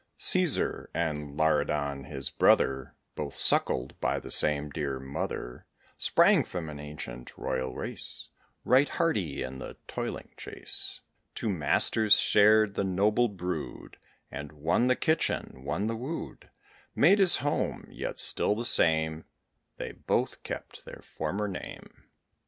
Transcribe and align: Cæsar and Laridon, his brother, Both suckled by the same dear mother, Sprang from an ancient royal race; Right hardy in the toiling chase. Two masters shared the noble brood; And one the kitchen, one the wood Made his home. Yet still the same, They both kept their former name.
Cæsar 0.19 0.87
and 0.95 1.37
Laridon, 1.37 2.05
his 2.05 2.31
brother, 2.31 2.95
Both 3.13 3.35
suckled 3.35 3.99
by 3.99 4.17
the 4.19 4.31
same 4.31 4.71
dear 4.71 4.99
mother, 4.99 5.67
Sprang 5.95 6.43
from 6.43 6.69
an 6.71 6.79
ancient 6.79 7.37
royal 7.37 7.75
race; 7.75 8.29
Right 8.65 8.89
hardy 8.89 9.43
in 9.43 9.59
the 9.59 9.77
toiling 9.87 10.31
chase. 10.37 11.01
Two 11.35 11.49
masters 11.49 12.15
shared 12.15 12.73
the 12.73 12.83
noble 12.83 13.27
brood; 13.27 13.97
And 14.31 14.53
one 14.53 14.87
the 14.87 14.95
kitchen, 14.95 15.63
one 15.63 15.85
the 15.85 15.95
wood 15.95 16.49
Made 16.95 17.19
his 17.19 17.35
home. 17.35 17.85
Yet 17.91 18.17
still 18.17 18.55
the 18.55 18.65
same, 18.65 19.25
They 19.77 19.91
both 19.91 20.41
kept 20.41 20.83
their 20.83 21.03
former 21.03 21.47
name. 21.47 22.05